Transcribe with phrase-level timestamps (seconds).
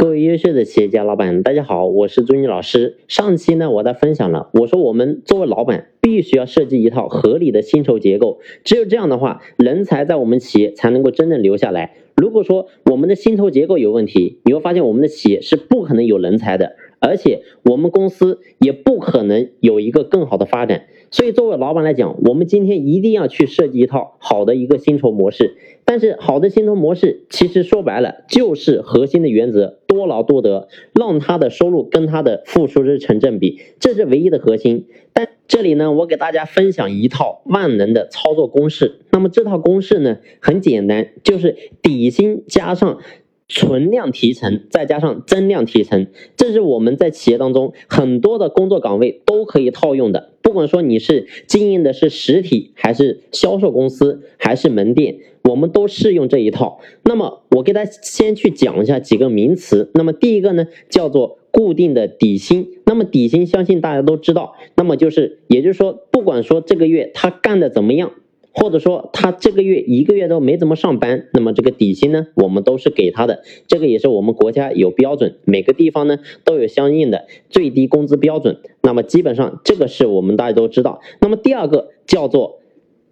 [0.00, 2.98] 各位优秀的企业家老板，大家好，我是朱妮老师。
[3.08, 11.96] 上期呢，我在分享了，我说我们作为老板，必须要设计一套合理的薪酬结构，只有这样的话，人才在我们企业才能够真正留下来。
[12.14, 20.84] 如果说我们的薪酬结构有问题，你会发现我们的企业是不可能有人才的，而且我们公司也不可能有一个更好的发展。
[21.10, 25.56] 所以，作为老板来讲，我们今天一定要去设计一套好的一个薪酬模式。
[25.84, 34.86] 但是，好的薪酬模式其实说白了就是核心的原则：多劳多得，让他的收入跟他的付出是成正比，这是唯一的核心。
[35.14, 39.00] 但这里呢，我给大家分享一套万能的操作公式。
[39.10, 42.98] 那么这套公式呢，很简单，就是底薪加上。
[43.50, 50.32] 存量提成再加上增量提成，这是我们在企业当中很多的工作岗位都可以套用的。
[50.58, 56.80] 不管说你是经营的是实体还是销售公司还是门店，我们都适用这一套。
[57.04, 59.88] 那么我给大家先去讲一下几个名词。
[59.94, 62.72] 那么第一个呢，叫做固定的底薪。
[62.84, 68.10] 那么底薪相信大家都知道，那么就是也就是说，不管说这个月他干的怎么样。
[68.60, 73.44] 或者说他这个月一个月都没怎么上班，那么这个底薪呢，我们都是给他的。
[73.68, 78.58] 这个也是我们国家有标准，每个地方呢都有相应的最低工资标准。
[78.82, 81.00] 那么基本上这个是我们大家都知道。
[81.20, 82.58] 那么第二个叫做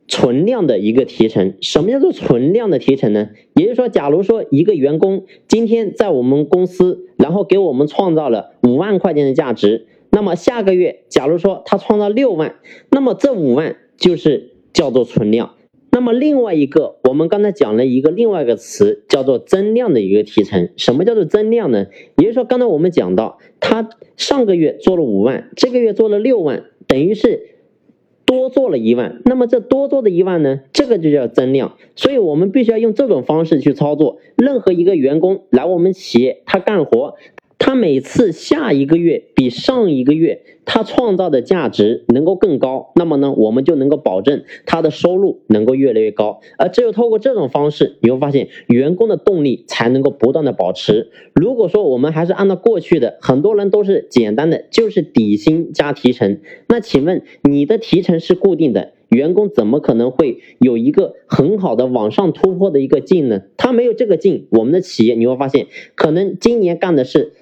[0.08, 1.54] 存量的一个提成。
[1.60, 3.28] 什么叫做存量的提成呢？
[3.54, 12.56] 也就是说，假如说一个员工今天在我们公司，然后给我们创造了五万块钱的价值，那么下个月假如说他创造六万，
[12.90, 14.55] 那么这五万就是。
[14.76, 15.54] 叫做存量，
[15.90, 20.68] 那么另外一个，我们刚才讲了一个另外一个词，叫做增量的一个提成。
[20.76, 21.86] 什么叫做增量呢？
[22.18, 23.88] 也就是说，刚才我们讲到，他
[24.18, 27.56] 上个月做了五万，这个月做了六万，等于是
[28.26, 29.22] 多做了一万。
[29.24, 31.78] 那么这多做的一万呢，这个就叫增量。
[31.94, 34.18] 所以我们必须要用这种方式去操作。
[34.36, 37.14] 任何一个员工来我们企业，他干活。
[37.58, 46.40] 他每次下一个月比上一个月他创造的价值能够更高，那么呢，我们就能够保证他的收入能够越来越高。
[46.58, 51.10] 而只有透过这种方式，你会发现员工的动力才能够不断的保持。
[51.34, 63.42] 如果说我们还是按照过去的，很多人都是简单的就是底薪加提成，那请问你的提成是固定的，员工怎么可能会有一个很好的往上突破的一个劲呢？
[63.56, 67.32] 他没有这个劲，我们的企业你会发现，可能今年干的是。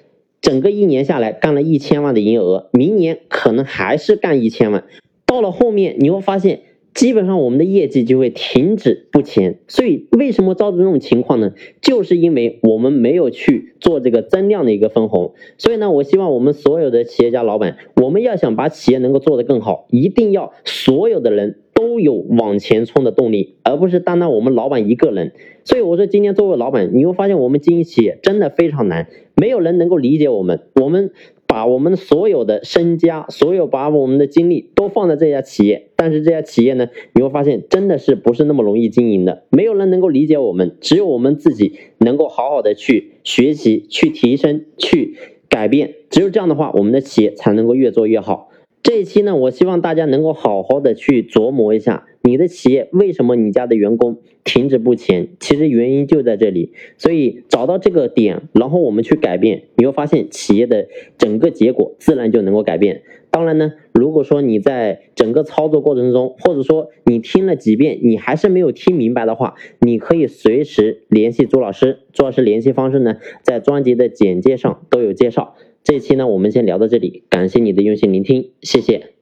[0.45, 4.83] 整个一年下来干了一千万的营业额，明年可能还是干一千万。
[5.25, 6.61] 到了后面你会发现，
[6.93, 9.57] 基本上我们的业绩就会停止不前。
[9.67, 11.53] 所以为什么造成这种情况呢？
[11.81, 15.33] 就是因为我们没有去做这个增量的一个分红。
[15.57, 21.61] 所以呢，我希望我们所有的企业家老板，我们要想把企业能够做得更好，一定要所有的人。
[21.75, 25.33] 都有往前冲的动力，而不是单单我们老板一个人。
[25.65, 30.61] 所以我说，今天作为老板，你会发现我们经营企业真的非常难，没有人能够理解我们。
[30.81, 31.11] 我们
[31.47, 39.43] 把我们所有的身家，所有把我们的精力都放在这家企业，但是这家企业呢，你会发现真的是不是那么容易经营的。
[39.49, 45.17] 没有人能够理解我们，只有我们自己能够好好的去学习、去提升、去
[45.49, 45.95] 改变。
[46.09, 48.49] 只有这样的话，我们的企业才能够越做越好。
[48.85, 55.29] 这一期呢，我希望大家能够好好的去琢磨一下，你的企业为什么你家的员工停滞不前？
[55.39, 56.71] 其实原因就在这里。
[56.95, 60.85] 所以找到这个点，然后我们去改变，你会发现企业的
[61.17, 63.01] 整个结果自然就能够改变。
[63.31, 72.01] 当然呢，如果说你在整个操作过程中，或者说你听了几遍，你还是没有听明白的话，你可以随时联系朱老师。
[72.13, 75.55] 朱老师联系方式呢，在专辑的简介上都有介绍。
[75.85, 79.14] 这一期呢，我们先聊到这里，感谢你的用心聆听，谢谢。